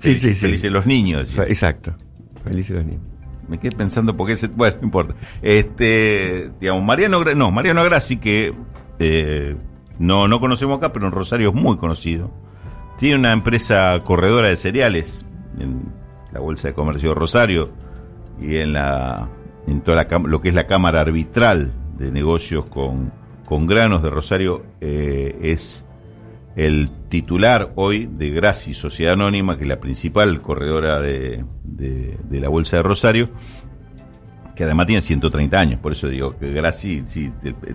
Sí, 0.00 0.14
felices, 0.14 0.22
sí, 0.22 0.34
sí. 0.34 0.40
felices 0.40 0.70
los 0.72 0.86
niños. 0.86 1.36
Exacto. 1.38 1.94
Felices 2.44 2.76
los 2.76 2.84
niños. 2.86 3.02
Me 3.48 3.58
quedé 3.58 3.76
pensando 3.76 4.16
porque 4.16 4.34
ese. 4.34 4.48
Bueno, 4.48 4.76
no 4.80 4.84
importa. 4.86 5.14
Este. 5.42 6.50
Digamos, 6.60 6.84
Mariano. 6.84 7.22
No, 7.34 7.50
Mariano 7.50 7.82
Grassi, 7.84 8.18
que. 8.18 8.54
eh, 8.98 9.56
no, 9.98 10.28
no 10.28 10.38
conocemos 10.40 10.78
acá, 10.78 10.92
pero 10.92 11.06
en 11.06 11.12
Rosario 11.12 11.48
es 11.48 11.54
muy 11.54 11.76
conocido. 11.76 12.30
Tiene 12.98 13.16
una 13.16 13.32
empresa 13.32 14.00
corredora 14.04 14.48
de 14.48 14.56
cereales 14.56 15.24
en 15.58 15.92
la 16.32 16.40
Bolsa 16.40 16.68
de 16.68 16.74
Comercio 16.74 17.10
de 17.10 17.14
Rosario 17.14 17.70
y 18.40 18.56
en 18.56 18.72
la 18.72 19.28
en 19.66 19.80
toda 19.82 20.04
la 20.04 20.18
lo 20.18 20.40
que 20.40 20.48
es 20.48 20.54
la 20.54 20.66
Cámara 20.66 21.00
Arbitral 21.00 21.72
de 21.96 22.10
Negocios 22.10 22.66
con, 22.66 23.12
con 23.44 23.66
Granos 23.66 24.02
de 24.02 24.10
Rosario 24.10 24.64
eh, 24.80 25.38
es 25.42 25.84
el 26.56 26.90
titular 27.08 27.72
hoy 27.76 28.08
de 28.10 28.30
Grassi 28.30 28.74
Sociedad 28.74 29.14
Anónima, 29.14 29.56
que 29.56 29.62
es 29.62 29.68
la 29.68 29.78
principal 29.80 30.42
corredora 30.42 31.00
de, 31.00 31.44
de- 31.78 32.18
de 32.28 32.40
la 32.40 32.48
Bolsa 32.48 32.76
de 32.78 32.82
Rosario, 32.82 33.30
que 34.54 34.64
además 34.64 34.86
tiene 34.88 35.00
130 35.02 35.58
años, 35.60 35.78
por 35.80 35.92
eso 35.92 36.08
digo 36.08 36.36
que 36.36 36.52
Grassi 36.52 37.04
sí, 37.06 37.32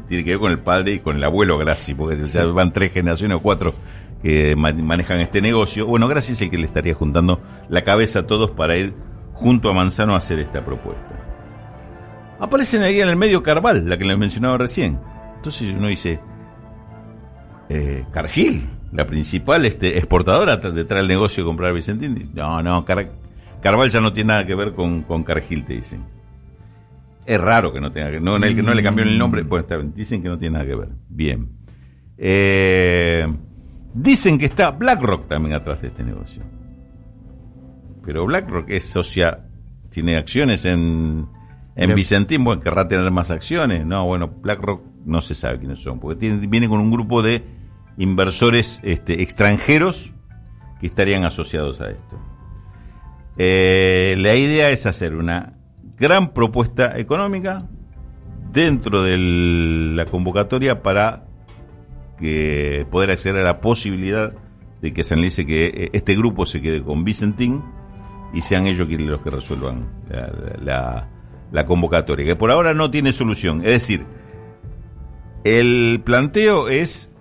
tiene 0.08 0.24
que 0.26 0.32
ver 0.32 0.40
con 0.40 0.52
el 0.52 0.60
padre 0.60 0.94
y 0.94 1.00
con 1.00 1.16
el 1.16 1.24
abuelo 1.24 1.58
Grassi, 1.58 1.94
porque 1.96 2.18
ya 2.32 2.46
van 2.46 2.74
tres 2.74 2.92
generaciones 2.92 3.38
o 3.38 3.40
cuatro 3.42 3.74
que 4.22 4.56
ma- 4.56 4.74
manejan 4.74 5.20
este 5.22 5.42
negocio. 5.42 5.86
Bueno, 5.88 6.08
Grassi 6.08 6.34
es 6.34 6.42
el 6.42 6.50
que 6.50 6.58
le 6.58 6.66
estaría 6.66 6.94
juntando 6.94 7.42
la 7.70 7.84
cabeza 7.84 8.20
a 8.20 8.28
todos 8.28 8.52
para 8.52 8.76
ir 8.78 8.94
junto 9.34 9.70
a 9.70 9.74
Manzano 9.74 10.14
a 10.14 10.18
hacer 10.18 10.40
esta 10.40 10.64
propuesta. 10.64 11.20
Aparecen 12.40 12.84
ahí 12.84 13.00
en 13.00 13.08
el 13.10 13.16
medio 13.16 13.42
Carval, 13.44 13.88
la 13.90 13.98
que 13.98 14.04
les 14.06 14.18
mencionaba 14.18 14.58
recién. 14.58 15.00
Entonces 15.38 15.74
uno 15.76 15.88
dice, 15.88 16.20
eh, 17.70 18.06
Cargill, 18.12 18.70
la 18.92 19.08
principal 19.08 19.66
este, 19.66 19.98
exportadora 19.98 20.58
detrás 20.58 21.00
del 21.00 21.08
negocio 21.08 21.44
de 21.44 21.48
comprar 21.48 21.74
Vicentín. 21.74 22.32
No, 22.34 22.62
no, 22.62 22.84
Car- 22.86 23.12
Carval 23.63 23.89
ya 23.89 24.01
no 24.01 24.12
tiene 24.12 24.27
nada 24.27 24.46
que 24.46 24.55
ver 24.55 24.74
con, 24.74 25.03
con 25.03 25.24
Cargill, 25.24 25.63
te 25.63 25.75
dicen. 25.75 26.03
Es 27.25 27.39
raro 27.39 27.72
que 27.72 27.79
no 27.79 27.93
tenga 27.93 28.12
que 28.12 28.20
no, 28.20 28.38
no, 28.38 28.46
no 28.46 28.74
le 28.74 28.84
cambió 28.84 29.05
el 29.05 29.17
nombre, 29.17 29.46
pues 29.46 29.63
dicen 29.96 30.22
que 30.22 30.27
no 30.27 30.38
tiene 30.38 30.53
nada 30.53 30.65
que 30.65 30.75
ver. 30.75 30.89
Bien. 31.08 31.50
Eh, 32.17 33.25
dicen 33.93 34.38
que 34.38 34.46
está 34.46 34.72
BlackRock 34.72 35.29
también 35.29 35.55
atrás 35.55 35.82
de 35.82 35.88
este 35.88 36.03
negocio. 36.03 36.43
Pero 38.05 38.25
BlackRock 38.25 38.70
es 38.70 38.84
socia, 38.84 39.46
tiene 39.89 40.17
acciones 40.17 40.65
en, 40.65 41.29
en 41.77 41.96
Vicentín, 41.96 42.43
bueno, 42.43 42.62
querrá 42.62 42.86
tener 42.89 43.10
más 43.12 43.32
acciones. 43.32 43.86
No, 43.86 44.05
bueno, 44.05 44.27
BlackRock 44.27 44.84
no 45.05 45.22
se 45.22 45.36
sabe 45.36 45.60
quiénes 45.60 45.79
son, 45.79 46.01
porque 46.01 46.20
tiene, 46.20 46.46
viene 46.48 46.67
con 46.67 46.82
un 46.82 46.91
grupo 46.91 47.22
de 47.22 47.46
inversores 47.98 48.82
este, 48.84 49.24
extranjeros 49.24 50.12
que 50.82 50.88
estarían 50.88 51.24
asociados 51.24 51.79
a 51.79 51.91
esto. 51.91 52.12
Eh, 53.38 54.16
la 54.20 54.36
idea 54.36 54.70
es 54.70 54.86
hacer 54.86 55.16
una 55.16 55.54
gran 55.98 56.34
propuesta 56.34 56.98
económica 56.98 57.68
dentro 58.52 59.04
de 59.04 59.18
la 59.18 60.06
convocatoria 60.06 60.84
para 60.84 61.25
que 62.20 62.86
poder 62.92 63.12
acceder 63.12 63.42
a 63.42 63.46
la 63.46 63.62
posibilidad 63.62 64.34
de 64.82 64.94
que 64.94 65.04
se 65.04 65.16
analice 65.16 65.46
que 65.46 65.66
eh, 65.66 65.90
este 65.94 66.16
grupo 66.16 66.46
se 66.46 66.62
quede 66.62 66.84
con 66.84 67.04
Vicentín 67.04 67.63
y 68.34 68.42
sean 68.42 68.68
ellos 68.68 68.88
quienes 68.88 69.08
los 69.08 69.22
que 69.22 69.30
resuelvan 69.30 69.88
la, 70.62 71.08
la 71.52 71.66
convocatoria, 71.66 72.25
que 72.25 72.36
por 72.36 72.50
ahora 72.50 72.74
no 72.74 72.90
tiene 72.90 73.12
solución. 73.12 73.62
Es 73.62 73.72
decir, 73.72 74.06
el 75.44 76.02
planteo 76.04 76.68
es 76.68 77.12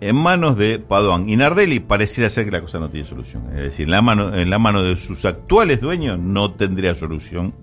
en 0.00 0.16
manos 0.16 0.56
de 0.56 0.78
Paduan 0.78 1.28
y 1.28 1.36
Nardelli 1.36 1.80
pareciera 1.80 2.30
ser 2.30 2.44
que 2.44 2.50
la 2.50 2.60
cosa 2.60 2.78
no 2.78 2.88
tiene 2.88 3.06
solución. 3.06 3.44
Es 3.54 3.62
decir, 3.62 3.84
en 3.84 3.90
la 3.90 4.02
mano, 4.02 4.34
en 4.34 4.50
la 4.50 4.58
mano 4.58 4.82
de 4.82 4.96
sus 4.96 5.24
actuales 5.24 5.80
dueños 5.80 6.18
no 6.18 6.54
tendría 6.54 6.94
solución 6.94 7.54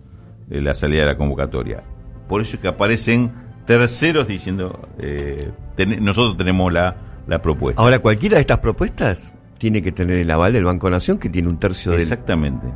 eh, 0.50 0.62
la 0.62 0.74
salida 0.74 1.02
de 1.02 1.08
la 1.08 1.18
convocatoria. 1.18 1.84
Por 2.28 2.42
eso 2.42 2.58
es 2.58 2.62
que 2.62 2.68
aparecen 2.68 3.32
terceros 3.66 4.28
diciendo, 4.28 4.90
eh, 5.00 5.52
nosotros 6.00 6.38
tenemos 6.38 6.72
la, 6.72 7.24
la 7.28 7.42
propuesta. 7.42 7.82
Ahora, 7.82 8.00
cualquiera 8.00 8.36
de 8.36 8.42
estas 8.42 8.60
propuestas 8.60 9.34
tiene 9.58 9.82
que 9.82 9.92
tener 9.92 10.18
el 10.18 10.30
aval 10.30 10.54
del 10.54 10.66
Banco 10.66 10.90
Nación, 10.90 11.18
que 11.18 11.30
tiene 11.30 11.48
un 11.48 11.60
tercio 11.60 11.92
de... 11.92 11.98
Exactamente, 12.00 12.68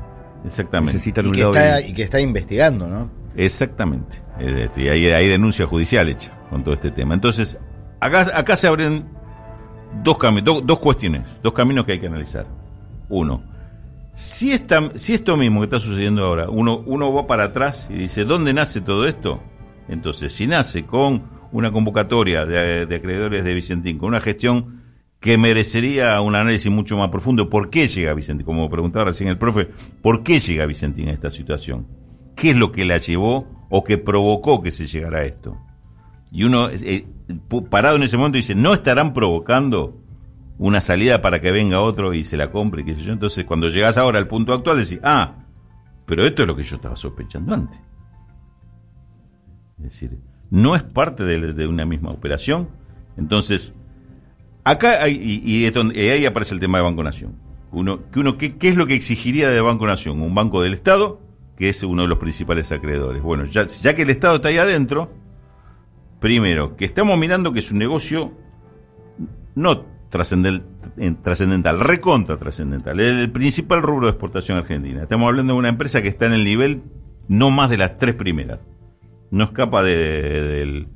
exactamente. 0.46 0.94
Necesitan 0.94 1.28
y, 1.28 1.32
que 1.32 1.42
está, 1.42 1.82
y 1.82 1.94
que 1.94 2.04
está 2.04 2.22
investigando, 2.22 2.88
¿no? 2.88 3.12
Exactamente. 3.36 4.22
Y 4.78 4.88
hay, 4.88 5.08
hay 5.08 5.28
denuncia 5.28 5.68
judicial 5.68 6.08
hecha 6.10 6.32
con 6.50 6.63
todo 6.63 6.74
este 6.74 6.92
tema. 6.92 7.13
Entonces, 7.13 7.60
acá, 8.00 8.25
acá 8.34 8.56
se 8.56 8.68
abren 8.68 9.19
dos, 10.03 10.17
caminos, 10.17 10.65
dos 10.65 10.79
cuestiones, 10.79 11.39
dos 11.41 11.53
caminos 11.53 11.86
que 11.86 11.93
hay 11.93 12.00
que 12.00 12.08
analizar. 12.08 12.48
Uno, 13.10 13.43
si, 14.13 14.51
esta, 14.51 14.91
si 14.96 15.13
esto 15.13 15.38
mismo 15.38 15.62
que 15.62 15.65
está 15.65 15.79
sucediendo 15.79 16.25
ahora, 16.25 16.50
uno, 16.50 16.84
uno 16.86 17.13
va 17.13 17.27
para 17.27 17.46
atrás 17.46 17.88
y 17.89 17.93
dice, 17.93 18.25
¿dónde 18.25 18.53
nace 18.53 18.81
todo 18.81 19.08
esto? 19.08 19.41
Entonces, 19.88 20.34
si 20.34 20.48
nace 20.48 20.86
con 20.86 21.24
una 21.51 21.72
convocatoria 21.72 22.46
de, 22.46 22.86
de 22.86 22.96
acreedores 22.96 23.43
de 23.43 23.53
Vicentín, 23.53 23.98
con 23.98 24.10
una 24.10 24.22
gestión 24.22 24.84
que 25.19 25.38
merecería 25.38 26.19
un 26.22 26.36
análisis 26.36 26.72
mucho 26.72 26.98
más 26.98 27.10
profundo, 27.10 27.50
¿por 27.50 27.69
qué 27.69 27.88
llega 27.88 28.13
Vicentín? 28.13 28.46
Como 28.46 28.69
preguntaba 28.69 29.05
recién 29.05 29.29
el 29.29 29.38
profe, 29.38 29.67
¿por 30.01 30.24
qué 30.24 30.39
llega 30.39 30.65
Vicentín 30.65 31.10
a 31.10 31.13
esta 31.13 31.29
situación? 31.29 31.88
¿Qué 32.36 32.51
es 32.51 32.55
lo 32.55 32.72
que 32.72 32.86
la 32.86 32.98
llevó 32.98 33.48
o 33.69 33.84
que 33.84 33.98
provocó 33.98 34.62
que 34.62 34.72
se 34.72 34.88
llegara 34.88 35.19
a 35.19 35.25
esto? 35.25 35.58
Y 36.31 36.43
uno, 36.43 36.69
eh, 36.69 37.05
parado 37.70 37.96
en 37.96 38.04
ese 38.04 38.18
momento, 38.18 38.38
dice, 38.38 38.56
¿no 38.56 38.74
estarán 38.74 39.14
provocando 39.14 40.02
una 40.58 40.82
salida 40.82 41.22
para 41.22 41.42
que 41.42 41.52
venga 41.52 41.82
otro 41.82 42.14
y 42.14 42.24
se 42.24 42.38
la 42.38 42.52
compre? 42.52 42.84
Qué 42.84 42.96
sé 42.96 43.02
yo? 43.02 43.14
Entonces, 43.14 43.46
cuando 43.46 43.70
llegas 43.70 43.98
ahora 43.98 44.20
al 44.20 44.28
punto 44.28 44.54
actual, 44.54 44.78
decís, 44.78 45.00
ah, 45.04 45.46
pero 46.06 46.26
esto 46.26 46.44
es 46.44 46.48
lo 46.48 46.56
que 46.56 46.64
yo 46.64 46.76
estaba 46.76 46.96
sospechando 46.96 47.54
antes. 47.54 47.80
Es 49.78 49.84
decir, 49.84 50.18
no 50.50 50.76
es 50.76 50.84
parte 50.84 51.24
de, 51.24 51.68
una 51.68 51.86
misma 51.86 52.12
operación. 52.12 52.70
Entonces, 53.16 53.74
acá 54.64 55.04
hay, 55.04 55.14
y, 55.14 55.66
ahí 55.66 56.26
aparece 56.26 56.54
el 56.54 56.60
tema 56.60 56.80
de 56.80 56.84
Banco 56.84 57.04
Nación. 57.04 57.36
Uno, 57.72 58.10
que 58.12 58.20
uno 58.20 58.38
¿qué, 58.38 58.58
¿Qué 58.58 58.70
es 58.70 58.76
lo 58.76 58.88
que 58.88 58.96
exigiría 58.96 59.50
de 59.50 59.62
Banco 59.62 59.86
Nación? 59.86 60.22
Un 60.22 60.34
banco 60.34 60.62
del 60.64 60.74
Estado, 60.74 61.22
que 61.56 61.70
es 61.70 61.84
uno 61.84 62.02
de 62.02 62.08
los 62.08 62.18
principales 62.18 62.72
acreedores. 62.72 63.22
Bueno, 63.22 63.46
ya, 63.46 63.68
ya 63.68 63.96
que 63.96 64.02
el 64.02 64.10
Estado 64.10 64.38
está 64.38 64.50
ahí 64.50 64.58
adentro, 64.58 65.12
Primero, 66.20 66.76
que 66.76 66.86
estamos 66.86 67.18
mirando 67.18 67.54
que 67.54 67.60
es 67.60 67.72
un 67.72 67.80
negocio 67.80 68.34
no 69.56 69.86
trascendental, 70.10 71.80
recontra 71.80 72.38
trascendental. 72.38 73.00
Es 73.00 73.16
el 73.16 73.32
principal 73.32 73.82
rubro 73.82 74.08
de 74.08 74.12
exportación 74.12 74.58
argentina. 74.58 75.04
Estamos 75.04 75.28
hablando 75.28 75.54
de 75.54 75.60
una 75.60 75.70
empresa 75.70 76.02
que 76.02 76.08
está 76.08 76.26
en 76.26 76.34
el 76.34 76.44
nivel 76.44 76.82
no 77.28 77.52
más 77.52 77.70
de 77.70 77.78
las 77.78 77.98
tres 77.98 78.16
primeras. 78.16 78.60
No 79.32 79.44
escapa 79.46 79.84
de, 79.84 80.88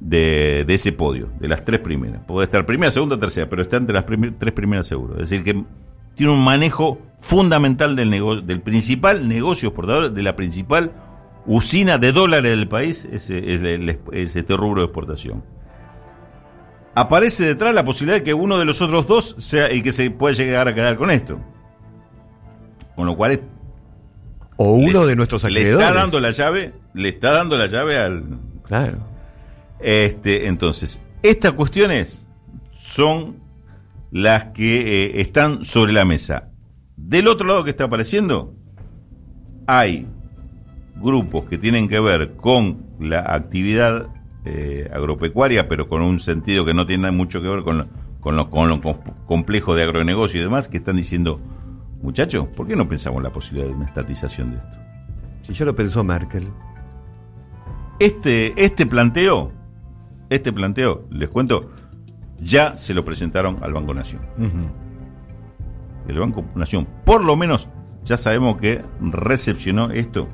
de, 0.00 0.64
ese 0.68 0.92
podio, 0.92 1.30
de 1.40 1.48
las 1.48 1.64
tres 1.64 1.80
primeras. 1.80 2.24
Puede 2.24 2.44
estar 2.44 2.64
primera, 2.64 2.90
segunda, 2.90 3.18
tercera, 3.18 3.48
pero 3.50 3.62
está 3.62 3.76
entre 3.76 3.94
las 3.94 4.06
tres 4.38 4.54
primeras 4.54 4.86
seguro. 4.86 5.14
Es 5.14 5.30
decir, 5.30 5.44
que 5.44 5.64
tiene 6.14 6.32
un 6.32 6.44
manejo 6.44 6.98
fundamental 7.20 7.96
del, 7.96 8.10
negocio, 8.10 8.42
del 8.42 8.60
principal 8.60 9.26
negocio 9.26 9.70
exportador, 9.70 10.12
de 10.12 10.22
la 10.22 10.36
principal 10.36 10.92
usina 11.46 11.98
de 11.98 12.12
dólares 12.12 12.56
del 12.56 12.68
país 12.68 13.06
es, 13.10 13.30
este 13.30 14.56
rubro 14.56 14.82
de 14.82 14.86
exportación. 14.86 15.44
Aparece 16.94 17.44
detrás 17.44 17.74
la 17.74 17.84
posibilidad 17.84 18.18
de 18.18 18.22
que 18.22 18.34
uno 18.34 18.58
de 18.58 18.64
los 18.64 18.80
otros 18.80 19.06
dos 19.06 19.34
sea 19.38 19.66
el 19.66 19.82
que 19.82 19.92
se 19.92 20.10
pueda 20.10 20.34
llegar 20.34 20.68
a 20.68 20.74
quedar 20.74 20.96
con 20.96 21.10
esto. 21.10 21.40
Con 22.94 23.06
lo 23.06 23.16
cual 23.16 23.32
es, 23.32 23.40
o 24.56 24.72
uno 24.74 25.04
de 25.06 25.16
nuestros 25.16 25.44
acreedores. 25.44 25.78
Le 25.78 25.84
está 25.84 26.00
dando 26.00 26.20
la 26.20 26.30
llave, 26.30 26.74
le 26.94 27.08
está 27.08 27.32
dando 27.32 27.56
la 27.56 27.66
llave 27.66 27.98
al 27.98 28.38
Claro. 28.64 28.98
Este, 29.80 30.46
entonces, 30.46 31.00
estas 31.22 31.52
cuestiones 31.52 32.26
son 32.72 33.40
las 34.10 34.46
que 34.46 35.04
eh, 35.04 35.20
están 35.20 35.64
sobre 35.64 35.92
la 35.92 36.04
mesa. 36.04 36.50
Del 36.96 37.28
otro 37.28 37.46
lado 37.46 37.64
que 37.64 37.70
está 37.70 37.84
apareciendo 37.84 38.54
hay 39.66 40.06
grupos 40.96 41.44
que 41.44 41.58
tienen 41.58 41.88
que 41.88 42.00
ver 42.00 42.36
con 42.36 42.84
la 43.00 43.20
actividad 43.20 44.08
eh, 44.44 44.90
agropecuaria, 44.92 45.68
pero 45.68 45.88
con 45.88 46.02
un 46.02 46.18
sentido 46.18 46.64
que 46.64 46.74
no 46.74 46.86
tiene 46.86 47.10
mucho 47.10 47.40
que 47.40 47.48
ver 47.48 47.62
con 47.62 47.78
lo, 47.78 47.86
con, 48.20 48.36
lo, 48.36 48.50
con 48.50 48.68
lo 48.68 48.80
complejo 49.26 49.74
de 49.74 49.82
agronegocio 49.82 50.40
y 50.40 50.44
demás, 50.44 50.68
que 50.68 50.78
están 50.78 50.96
diciendo, 50.96 51.40
muchachos, 52.02 52.48
¿por 52.48 52.66
qué 52.66 52.76
no 52.76 52.88
pensamos 52.88 53.22
la 53.22 53.30
posibilidad 53.30 53.68
de 53.68 53.74
una 53.74 53.86
estatización 53.86 54.52
de 54.52 54.56
esto? 54.58 54.78
Si 55.42 55.52
yo 55.52 55.64
lo 55.64 55.74
pensó 55.74 56.04
Merkel. 56.04 56.48
Este, 57.98 58.52
este 58.62 58.86
planteo, 58.86 59.52
este 60.28 60.52
planteo, 60.52 61.06
les 61.10 61.28
cuento, 61.28 61.70
ya 62.40 62.76
se 62.76 62.94
lo 62.94 63.04
presentaron 63.04 63.58
al 63.62 63.72
Banco 63.72 63.94
Nación. 63.94 64.22
El 66.08 66.18
Banco 66.18 66.44
Nación, 66.54 66.86
por 67.04 67.24
lo 67.24 67.36
menos, 67.36 67.68
ya 68.02 68.16
sabemos 68.16 68.58
que 68.58 68.82
recepcionó 69.00 69.90
esto 69.90 70.28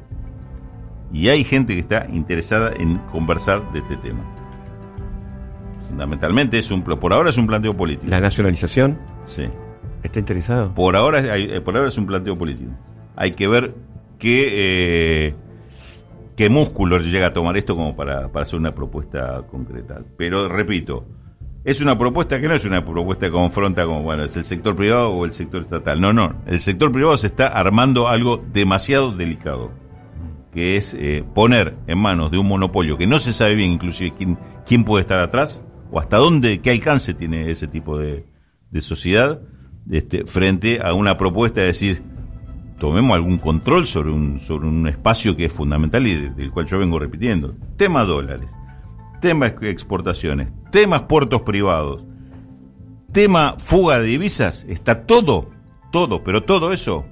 y 1.12 1.28
hay 1.28 1.44
gente 1.44 1.74
que 1.74 1.80
está 1.80 2.06
interesada 2.12 2.72
en 2.76 2.98
conversar 3.10 3.72
de 3.72 3.80
este 3.80 3.96
tema. 3.96 4.20
Fundamentalmente 5.88 6.58
es 6.58 6.70
un 6.70 6.82
por 6.82 7.12
ahora 7.12 7.30
es 7.30 7.38
un 7.38 7.46
planteo 7.46 7.76
político. 7.76 8.08
La 8.08 8.20
nacionalización. 8.20 8.98
Sí. 9.26 9.48
Está 10.02 10.18
interesado. 10.18 10.74
Por 10.74 10.96
ahora 10.96 11.36
eh, 11.36 11.60
por 11.60 11.76
ahora 11.76 11.88
es 11.88 11.98
un 11.98 12.06
planteo 12.06 12.38
político. 12.38 12.70
Hay 13.16 13.32
que 13.32 13.48
ver 13.48 13.74
qué 14.18 15.26
eh, 15.28 15.34
qué 16.36 16.48
músculo 16.48 16.98
llega 16.98 17.28
a 17.28 17.32
tomar 17.32 17.56
esto 17.56 17.74
como 17.76 17.96
para, 17.96 18.28
para 18.28 18.42
hacer 18.44 18.58
una 18.58 18.74
propuesta 18.74 19.42
concreta. 19.50 20.00
Pero 20.16 20.48
repito, 20.48 21.04
es 21.64 21.80
una 21.80 21.98
propuesta 21.98 22.40
que 22.40 22.48
no 22.48 22.54
es 22.54 22.64
una 22.64 22.84
propuesta 22.84 23.26
que 23.26 23.32
confronta 23.32 23.84
como, 23.84 24.02
bueno, 24.02 24.24
es 24.24 24.36
el 24.36 24.44
sector 24.44 24.76
privado 24.76 25.10
o 25.10 25.24
el 25.24 25.32
sector 25.32 25.62
estatal. 25.62 26.00
No, 26.00 26.12
no, 26.12 26.36
el 26.46 26.60
sector 26.60 26.92
privado 26.92 27.16
se 27.16 27.26
está 27.26 27.48
armando 27.48 28.08
algo 28.08 28.42
demasiado 28.52 29.12
delicado 29.12 29.72
que 30.52 30.76
es 30.76 30.94
eh, 30.94 31.24
poner 31.34 31.76
en 31.86 31.98
manos 31.98 32.30
de 32.30 32.38
un 32.38 32.48
monopolio 32.48 32.98
que 32.98 33.06
no 33.06 33.18
se 33.18 33.32
sabe 33.32 33.54
bien 33.54 33.70
inclusive 33.70 34.14
quién, 34.16 34.38
quién 34.66 34.84
puede 34.84 35.02
estar 35.02 35.20
atrás 35.20 35.62
o 35.90 35.98
hasta 35.98 36.16
dónde, 36.16 36.60
qué 36.60 36.70
alcance 36.70 37.14
tiene 37.14 37.50
ese 37.50 37.68
tipo 37.68 37.98
de, 37.98 38.24
sociedad, 38.80 39.40
este, 39.90 40.24
frente 40.24 40.80
a 40.82 40.94
una 40.94 41.16
propuesta 41.16 41.60
de 41.60 41.66
decir, 41.66 42.02
tomemos 42.78 43.14
algún 43.14 43.38
control 43.38 43.86
sobre 43.86 44.10
un, 44.10 44.40
sobre 44.40 44.68
un 44.68 44.86
espacio 44.86 45.36
que 45.36 45.46
es 45.46 45.52
fundamental 45.52 46.06
y 46.06 46.14
del 46.14 46.50
cual 46.50 46.66
yo 46.66 46.78
vengo 46.78 46.98
repitiendo. 46.98 47.56
Tema 47.76 48.04
dólares, 48.04 48.50
tema 49.20 49.46
exportaciones, 49.46 50.48
temas 50.70 51.02
puertos 51.02 51.42
privados, 51.42 52.04
tema 53.12 53.56
fuga 53.58 53.98
de 53.98 54.06
divisas, 54.06 54.64
está 54.68 55.06
todo, 55.06 55.50
todo, 55.90 56.22
pero 56.22 56.44
todo 56.44 56.72
eso 56.72 57.04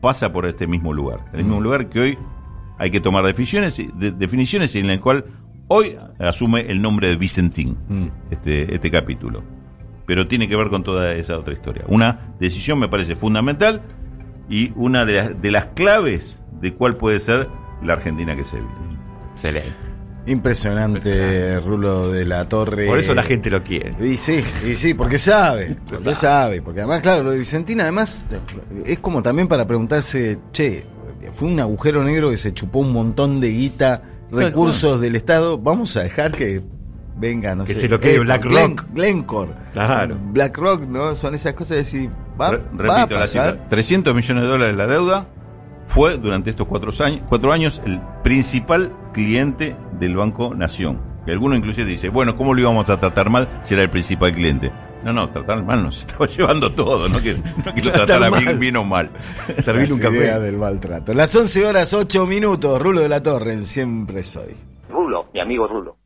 pasa 0.00 0.32
por 0.32 0.46
este 0.46 0.66
mismo 0.66 0.94
lugar, 0.94 1.26
el 1.32 1.44
mismo 1.44 1.60
lugar 1.60 1.88
que 1.88 2.00
hoy 2.00 2.18
hay 2.80 2.90
que 2.90 3.00
tomar 3.00 3.26
definiciones, 3.26 3.80
definiciones 3.94 4.74
en 4.74 4.88
el 4.88 5.00
cual 5.00 5.26
hoy 5.68 5.98
asume 6.18 6.62
el 6.62 6.80
nombre 6.80 7.08
de 7.08 7.16
Vicentín, 7.16 7.76
mm. 7.86 8.06
este, 8.30 8.74
este 8.74 8.90
capítulo. 8.90 9.44
Pero 10.06 10.26
tiene 10.26 10.48
que 10.48 10.56
ver 10.56 10.70
con 10.70 10.82
toda 10.82 11.12
esa 11.12 11.38
otra 11.38 11.52
historia. 11.52 11.84
Una 11.88 12.32
decisión 12.40 12.78
me 12.78 12.88
parece 12.88 13.16
fundamental 13.16 13.82
y 14.48 14.72
una 14.76 15.04
de 15.04 15.12
las, 15.12 15.42
de 15.42 15.50
las 15.50 15.66
claves 15.66 16.42
de 16.58 16.72
cuál 16.72 16.96
puede 16.96 17.20
ser 17.20 17.48
la 17.82 17.92
Argentina 17.92 18.34
que 18.34 18.44
se 18.44 18.56
vive. 18.56 18.68
Excelente. 19.34 19.90
Impresionante, 20.26 21.60
Rulo 21.60 22.10
de 22.10 22.24
la 22.24 22.48
Torre. 22.48 22.86
Por 22.86 22.98
eso 22.98 23.14
la 23.14 23.24
gente 23.24 23.50
lo 23.50 23.62
quiere. 23.62 23.94
Y 24.00 24.16
sí, 24.16 24.42
y 24.66 24.74
sí, 24.74 24.94
porque 24.94 25.18
sabe, 25.18 25.76
porque 25.86 26.14
sabe, 26.14 26.62
porque 26.62 26.80
además, 26.80 27.00
claro, 27.00 27.24
lo 27.24 27.32
de 27.32 27.38
Vicentina, 27.38 27.82
además, 27.84 28.24
es 28.86 28.98
como 29.00 29.22
también 29.22 29.48
para 29.48 29.66
preguntarse, 29.66 30.38
che, 30.52 30.86
fue 31.32 31.48
un 31.48 31.60
agujero 31.60 32.02
negro 32.04 32.30
que 32.30 32.36
se 32.36 32.52
chupó 32.54 32.80
un 32.80 32.92
montón 32.92 33.40
de 33.40 33.50
guita, 33.50 34.02
recursos 34.30 35.00
del 35.00 35.16
Estado, 35.16 35.58
vamos 35.58 35.96
a 35.96 36.02
dejar 36.02 36.32
que 36.32 36.62
venga, 37.16 37.54
no 37.54 37.64
Que 37.64 37.74
sé. 37.74 37.80
se 37.80 37.88
lo 37.88 38.00
quede 38.00 38.12
esto, 38.12 38.24
BlackRock. 38.24 38.54
Glen- 38.54 38.94
Glencore. 38.94 39.50
Claro. 39.72 40.16
BlackRock, 40.32 40.82
¿no? 40.82 41.14
Son 41.14 41.34
esas 41.34 41.52
cosas 41.54 41.70
de 41.70 41.76
decir, 41.76 42.10
va, 42.40 42.50
Re- 42.52 42.58
va 42.58 42.62
a 42.94 42.98
repito 42.98 43.14
la 43.14 43.20
pasar. 43.20 43.50
cifra, 43.52 43.68
300 43.68 44.14
millones 44.14 44.42
de 44.44 44.48
dólares 44.48 44.76
la 44.76 44.86
deuda, 44.86 45.26
fue 45.86 46.16
durante 46.18 46.50
estos 46.50 46.66
cuatro 46.68 46.90
años, 47.04 47.20
cuatro 47.28 47.52
años 47.52 47.82
el 47.84 48.00
principal 48.22 48.92
cliente 49.12 49.76
del 49.98 50.16
Banco 50.16 50.54
Nación. 50.54 51.00
Que 51.26 51.32
alguno 51.32 51.56
inclusive 51.56 51.86
dice, 51.88 52.08
bueno, 52.08 52.36
¿cómo 52.36 52.54
lo 52.54 52.60
íbamos 52.60 52.88
a 52.88 52.98
tratar 53.00 53.28
mal 53.28 53.48
si 53.64 53.74
era 53.74 53.82
el 53.82 53.90
principal 53.90 54.32
cliente? 54.32 54.70
No, 55.04 55.12
no, 55.12 55.30
tratar 55.30 55.62
mal 55.64 55.82
nos 55.82 56.00
estaba 56.06 56.26
llevando 56.26 56.70
todo, 56.72 57.08
no 57.08 57.18
que, 57.20 57.34
no 57.34 57.74
que 57.74 57.82
lo 57.82 57.92
Tratar 57.92 58.30
mal. 58.30 58.44
bien, 58.44 58.58
bien 58.58 58.76
o 58.76 58.84
mal. 58.84 59.10
Servirle 59.64 59.94
un 59.94 60.00
café. 60.00 60.38
del 60.40 60.56
maltrato. 60.56 61.14
Las 61.14 61.34
11 61.34 61.66
horas 61.66 61.94
8 61.94 62.26
minutos, 62.26 62.80
Rulo 62.80 63.00
de 63.00 63.08
la 63.08 63.22
Torre, 63.22 63.54
en 63.54 63.64
siempre 63.64 64.22
soy. 64.22 64.54
Rulo, 64.90 65.26
mi 65.32 65.40
amigo 65.40 65.66
Rulo. 65.66 65.96